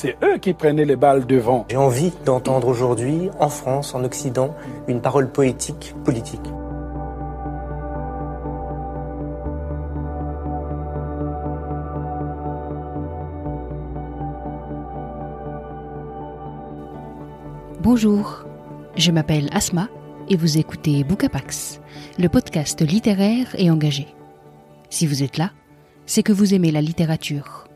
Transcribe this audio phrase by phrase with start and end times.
[0.00, 1.66] c'est eux qui prenaient les balles devant.
[1.68, 4.54] J'ai envie d'entendre aujourd'hui, en France, en Occident,
[4.86, 6.40] une parole poétique, politique.
[17.80, 18.44] Bonjour,
[18.96, 19.88] je m'appelle Asma
[20.28, 21.80] et vous écoutez Bookapax,
[22.20, 24.06] le podcast littéraire et engagé.
[24.90, 25.50] Si vous êtes là,
[26.06, 27.67] c'est que vous aimez la littérature.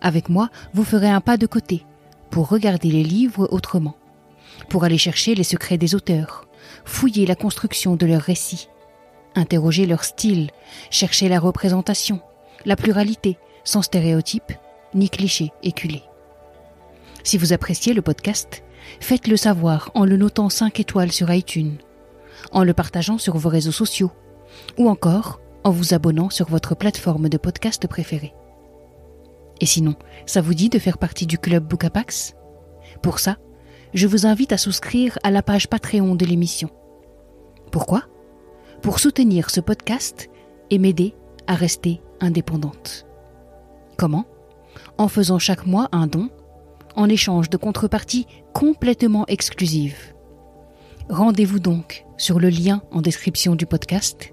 [0.00, 1.84] Avec moi, vous ferez un pas de côté
[2.30, 3.96] pour regarder les livres autrement,
[4.68, 6.46] pour aller chercher les secrets des auteurs,
[6.84, 8.68] fouiller la construction de leurs récits,
[9.34, 10.50] interroger leur style,
[10.90, 12.20] chercher la représentation,
[12.64, 14.52] la pluralité, sans stéréotypes
[14.94, 16.02] ni clichés éculés.
[17.24, 18.62] Si vous appréciez le podcast,
[19.00, 21.76] faites-le savoir en le notant 5 étoiles sur iTunes,
[22.52, 24.12] en le partageant sur vos réseaux sociaux,
[24.78, 28.32] ou encore en vous abonnant sur votre plateforme de podcast préférée.
[29.60, 29.94] Et sinon,
[30.26, 32.34] ça vous dit de faire partie du club Bookapax
[33.02, 33.36] Pour ça,
[33.94, 36.70] je vous invite à souscrire à la page Patreon de l'émission.
[37.72, 38.04] Pourquoi?
[38.82, 40.28] Pour soutenir ce podcast
[40.70, 41.14] et m'aider
[41.46, 43.06] à rester indépendante.
[43.96, 44.26] Comment?
[44.96, 46.30] En faisant chaque mois un don,
[46.94, 50.14] en échange de contreparties complètement exclusives.
[51.08, 54.32] Rendez-vous donc sur le lien en description du podcast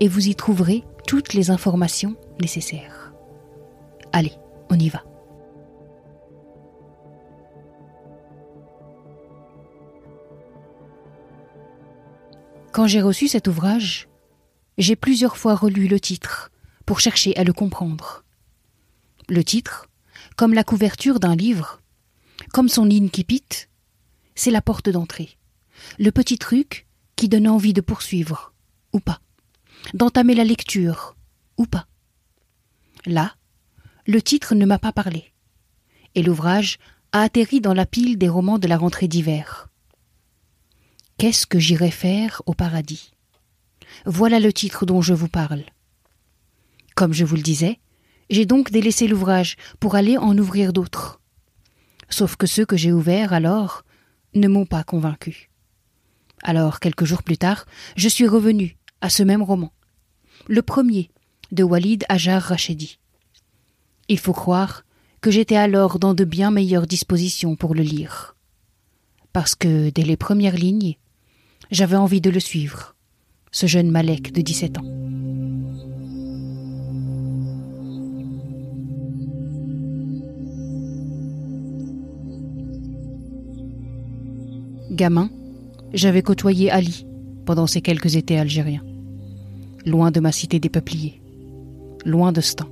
[0.00, 3.12] et vous y trouverez toutes les informations nécessaires.
[4.12, 4.32] Allez,
[4.70, 5.02] on y va.
[12.72, 14.08] Quand j'ai reçu cet ouvrage,
[14.76, 16.50] j'ai plusieurs fois relu le titre
[16.86, 18.24] pour chercher à le comprendre.
[19.28, 19.88] Le titre,
[20.36, 21.82] comme la couverture d'un livre,
[22.52, 23.66] comme son incipit,
[24.34, 25.36] c'est la porte d'entrée,
[25.98, 28.54] le petit truc qui donne envie de poursuivre,
[28.92, 29.20] ou pas,
[29.94, 31.16] d'entamer la lecture,
[31.56, 31.88] ou pas.
[33.04, 33.34] Là,
[34.08, 35.34] le titre ne m'a pas parlé,
[36.14, 36.78] et l'ouvrage
[37.12, 39.68] a atterri dans la pile des romans de la rentrée d'hiver.
[41.18, 43.12] Qu'est-ce que j'irai faire au paradis?
[44.06, 45.62] Voilà le titre dont je vous parle.
[46.94, 47.80] Comme je vous le disais,
[48.30, 51.20] j'ai donc délaissé l'ouvrage pour aller en ouvrir d'autres.
[52.08, 53.84] Sauf que ceux que j'ai ouverts alors
[54.34, 55.50] ne m'ont pas convaincu.
[56.42, 57.66] Alors, quelques jours plus tard,
[57.96, 59.70] je suis revenu à ce même roman,
[60.46, 61.10] le premier
[61.52, 62.98] de Walid Ajar Rachedi.
[64.08, 64.84] Il faut croire
[65.20, 68.36] que j'étais alors dans de bien meilleures dispositions pour le lire.
[69.34, 70.96] Parce que, dès les premières lignes,
[71.70, 72.94] j'avais envie de le suivre,
[73.50, 74.84] ce jeune Malek de 17 ans.
[84.90, 85.30] Gamin,
[85.92, 87.06] j'avais côtoyé Ali
[87.44, 88.84] pendant ces quelques étés algériens,
[89.84, 91.20] loin de ma cité des peupliers,
[92.04, 92.68] loin de Stan.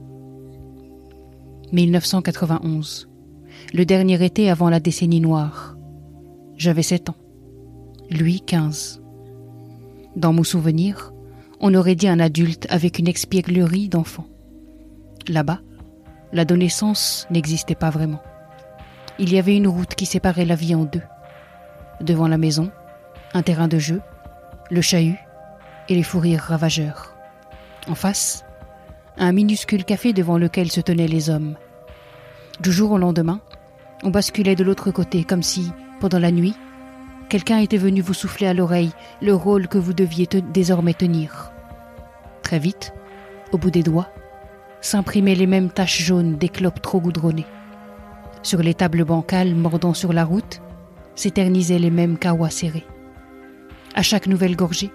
[1.72, 3.08] 1991,
[3.74, 5.76] le dernier été avant la décennie noire.
[6.56, 7.16] J'avais sept ans,
[8.08, 9.02] lui quinze.
[10.14, 11.12] Dans mon souvenir,
[11.60, 14.28] on aurait dit un adulte avec une expièglerie d'enfant.
[15.26, 15.60] Là-bas,
[16.32, 18.22] l'adolescence n'existait pas vraiment.
[19.18, 21.02] Il y avait une route qui séparait la vie en deux.
[22.00, 22.70] Devant la maison,
[23.34, 24.00] un terrain de jeu,
[24.70, 25.18] le chahut
[25.88, 27.16] et les fous rires ravageurs.
[27.88, 28.45] En face,
[29.18, 31.56] un minuscule café devant lequel se tenaient les hommes.
[32.60, 33.40] Du jour au lendemain,
[34.02, 36.54] on basculait de l'autre côté comme si, pendant la nuit,
[37.28, 41.52] quelqu'un était venu vous souffler à l'oreille le rôle que vous deviez désormais tenir.
[42.42, 42.92] Très vite,
[43.52, 44.10] au bout des doigts,
[44.80, 47.46] s'imprimaient les mêmes taches jaunes des clopes trop goudronnées.
[48.42, 50.60] Sur les tables bancales mordant sur la route,
[51.14, 52.86] s'éternisaient les mêmes kawas serrés.
[53.94, 54.90] À chaque nouvelle gorgée,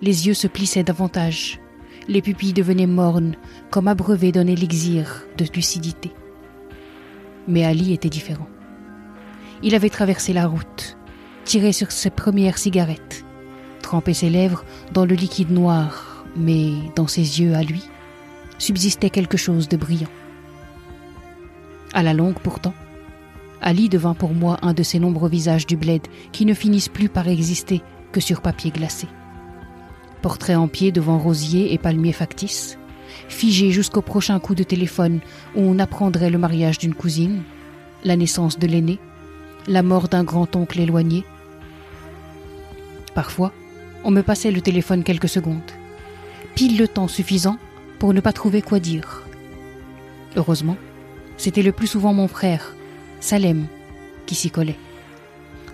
[0.00, 1.60] les yeux se plissaient davantage,
[2.08, 3.36] les pupilles devenaient mornes,
[3.70, 6.12] comme abreuvées d'un élixir de lucidité.
[7.48, 8.48] Mais Ali était différent.
[9.62, 10.96] Il avait traversé la route,
[11.44, 13.24] tiré sur ses premières cigarettes,
[13.82, 17.82] trempé ses lèvres dans le liquide noir, mais dans ses yeux à lui
[18.58, 20.08] subsistait quelque chose de brillant.
[21.92, 22.74] À la longue pourtant,
[23.60, 26.02] Ali devint pour moi un de ces nombreux visages du bled
[26.32, 29.06] qui ne finissent plus par exister que sur papier glacé.
[30.24, 32.78] Portrait en pied devant rosiers et palmiers factices,
[33.28, 35.20] figé jusqu'au prochain coup de téléphone
[35.54, 37.42] où on apprendrait le mariage d'une cousine,
[38.04, 38.98] la naissance de l'aîné,
[39.66, 41.24] la mort d'un grand-oncle éloigné
[43.14, 43.52] Parfois,
[44.02, 45.60] on me passait le téléphone quelques secondes.
[46.54, 47.58] Pile le temps suffisant
[47.98, 49.24] pour ne pas trouver quoi dire.
[50.36, 50.78] Heureusement,
[51.36, 52.74] c'était le plus souvent mon frère,
[53.20, 53.66] Salem,
[54.24, 54.78] qui s'y collait.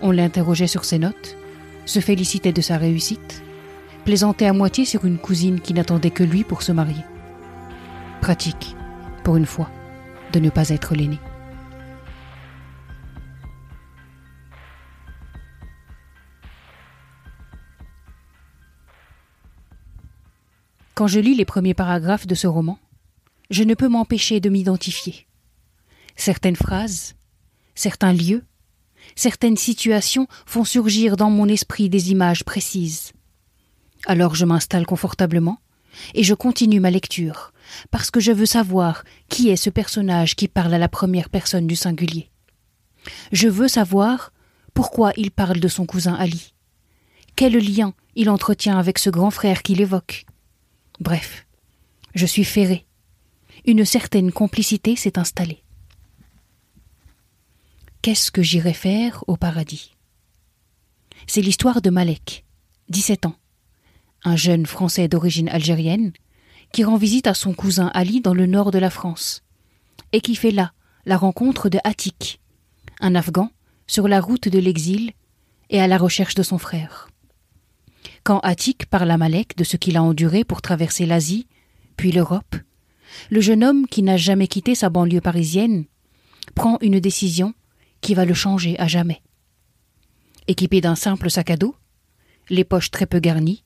[0.01, 1.37] On l'interrogeait sur ses notes,
[1.85, 3.43] se félicitait de sa réussite,
[4.05, 7.03] plaisantait à moitié sur une cousine qui n'attendait que lui pour se marier.
[8.21, 8.75] Pratique,
[9.23, 9.69] pour une fois,
[10.33, 11.19] de ne pas être l'aîné.
[20.93, 22.77] Quand je lis les premiers paragraphes de ce roman,
[23.49, 25.25] je ne peux m'empêcher de m'identifier.
[26.15, 27.15] Certaines phrases,
[27.73, 28.43] certains lieux,
[29.15, 33.13] certaines situations font surgir dans mon esprit des images précises.
[34.05, 35.59] Alors je m'installe confortablement
[36.13, 37.53] et je continue ma lecture,
[37.91, 41.67] parce que je veux savoir qui est ce personnage qui parle à la première personne
[41.67, 42.29] du singulier.
[43.31, 44.31] Je veux savoir
[44.73, 46.53] pourquoi il parle de son cousin Ali.
[47.35, 50.25] Quel lien il entretient avec ce grand frère qu'il évoque.
[50.99, 51.45] Bref,
[52.13, 52.85] je suis ferré.
[53.65, 55.63] Une certaine complicité s'est installée.
[58.01, 59.95] Qu'est-ce que j'irai faire au paradis?
[61.27, 62.43] C'est l'histoire de Malek,
[62.89, 63.35] 17 ans,
[64.23, 66.13] un jeune Français d'origine algérienne,
[66.71, 69.43] qui rend visite à son cousin Ali dans le nord de la France,
[70.13, 70.71] et qui fait là
[71.05, 72.39] la rencontre de Hatik,
[72.99, 73.51] un Afghan
[73.87, 75.11] sur la route de l'exil
[75.69, 77.09] et à la recherche de son frère.
[78.23, 81.47] Quand Attic parle à Malek de ce qu'il a enduré pour traverser l'Asie,
[81.97, 82.55] puis l'Europe,
[83.29, 85.85] le jeune homme qui n'a jamais quitté sa banlieue parisienne
[86.55, 87.53] prend une décision
[88.01, 89.21] qui va le changer à jamais.
[90.47, 91.75] Équipé d'un simple sac à dos,
[92.49, 93.63] les poches très peu garnies,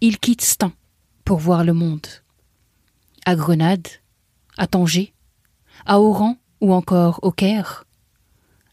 [0.00, 0.72] il quitte Stein
[1.24, 2.06] pour voir le monde.
[3.24, 3.88] À Grenade,
[4.56, 5.14] à Tanger,
[5.84, 7.84] à Oran ou encore au Caire,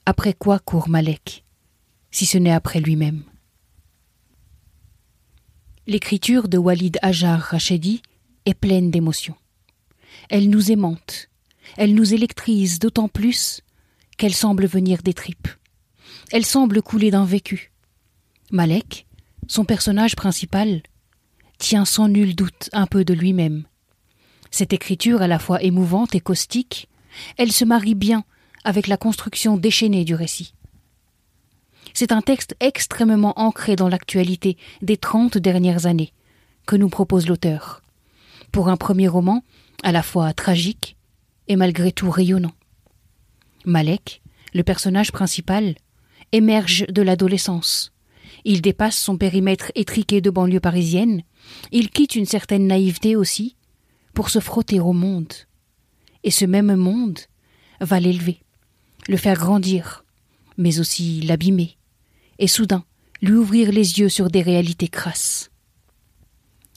[0.05, 1.45] après quoi court Malek,
[2.11, 3.23] si ce n'est après lui-même
[5.87, 8.01] L'écriture de Walid Hajar Rachedi
[8.45, 9.35] est pleine d'émotions.
[10.29, 11.29] Elle nous aimante,
[11.77, 13.61] elle nous électrise d'autant plus
[14.17, 15.47] qu'elle semble venir des tripes.
[16.31, 17.71] Elle semble couler d'un vécu.
[18.51, 19.07] Malek,
[19.47, 20.83] son personnage principal,
[21.57, 23.63] tient sans nul doute un peu de lui-même.
[24.51, 26.89] Cette écriture à la fois émouvante et caustique,
[27.37, 28.23] elle se marie bien
[28.63, 30.53] avec la construction déchaînée du récit.
[31.93, 36.13] C'est un texte extrêmement ancré dans l'actualité des trente dernières années
[36.65, 37.81] que nous propose l'auteur.
[38.51, 39.43] Pour un premier roman,
[39.83, 40.97] à la fois tragique
[41.47, 42.53] et malgré tout rayonnant.
[43.65, 44.21] Malek,
[44.53, 45.75] le personnage principal,
[46.31, 47.92] émerge de l'adolescence.
[48.45, 51.23] Il dépasse son périmètre étriqué de banlieue parisienne,
[51.71, 53.55] il quitte une certaine naïveté aussi,
[54.13, 55.33] pour se frotter au monde.
[56.23, 57.19] Et ce même monde
[57.81, 58.41] va l'élever,
[59.07, 60.05] le faire grandir,
[60.57, 61.77] mais aussi l'abîmer,
[62.39, 62.85] et soudain
[63.21, 65.49] lui ouvrir les yeux sur des réalités crasses.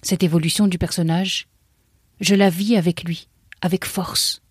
[0.02, 1.48] Cette évolution du personnage,
[2.20, 3.28] je la vis avec lui,
[3.60, 4.42] avec force,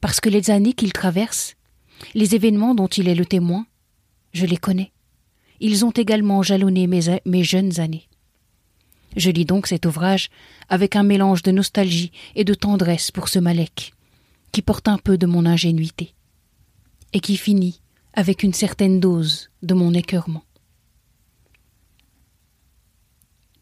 [0.00, 1.56] parce que les années qu'il traverse,
[2.14, 3.66] les événements dont il est le témoin,
[4.32, 4.92] je les connais.
[5.60, 8.08] Ils ont également jalonné mes, jeunes années.
[9.16, 10.30] Je lis donc cet ouvrage
[10.68, 13.92] avec un mélange de nostalgie et de tendresse pour ce Malek,
[14.52, 16.14] qui porte un peu de mon ingénuité,
[17.12, 17.80] et qui finit
[18.14, 20.44] avec une certaine dose de mon écœurement.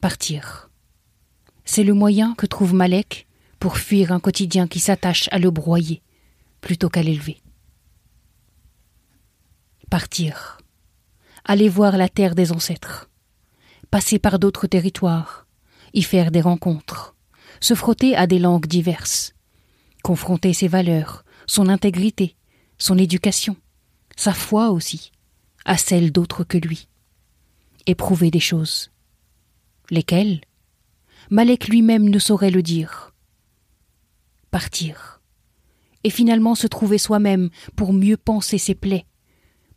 [0.01, 0.71] Partir.
[1.65, 3.27] C'est le moyen que trouve Malek
[3.59, 6.03] pour fuir un quotidien qui s'attache à le broyer
[6.61, 7.41] plutôt qu'à l'élever.
[9.91, 10.59] Partir.
[11.51, 13.09] Aller voir la terre des ancêtres.
[13.91, 15.47] Passer par d'autres territoires.
[15.95, 17.17] Y faire des rencontres.
[17.63, 19.33] Se frotter à des langues diverses.
[20.03, 22.37] Confronter ses valeurs, son intégrité,
[22.77, 23.57] son éducation,
[24.15, 25.11] sa foi aussi,
[25.65, 26.87] à celle d'autres que lui.
[27.87, 28.91] Éprouver des choses.
[29.89, 30.43] Lesquelles?
[31.31, 33.15] Malek lui-même ne saurait le dire.
[34.51, 35.23] Partir.
[36.05, 39.07] Et finalement se trouver soi-même pour mieux penser ses plaies,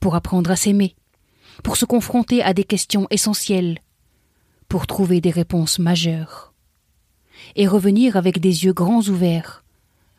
[0.01, 0.95] pour apprendre à s'aimer,
[1.63, 3.79] pour se confronter à des questions essentielles,
[4.67, 6.53] pour trouver des réponses majeures.
[7.55, 9.63] Et revenir avec des yeux grands ouverts,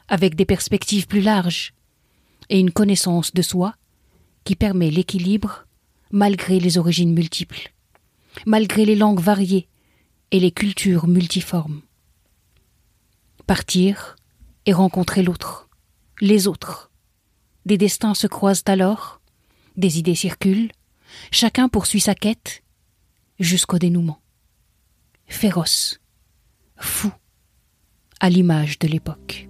[0.09, 1.73] avec des perspectives plus larges,
[2.49, 3.75] et une connaissance de soi
[4.45, 5.67] qui permet l'équilibre
[6.11, 7.73] malgré les origines multiples,
[8.47, 9.69] malgré les langues variées
[10.31, 11.81] et les cultures multiformes.
[13.47, 14.17] Partir
[14.67, 15.69] et rencontrer l'autre,
[16.21, 16.91] les autres.
[17.67, 19.21] Des destins se croisent alors,
[19.77, 20.71] des idées circulent,
[21.31, 22.63] Chacun poursuit sa quête
[23.39, 24.21] jusqu'au dénouement.
[25.27, 26.01] Féroce,
[26.77, 27.11] fou,
[28.21, 29.49] à l'image de l'époque.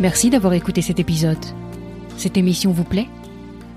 [0.00, 1.36] Merci d'avoir écouté cet épisode.
[2.16, 3.06] Cette émission vous plaît?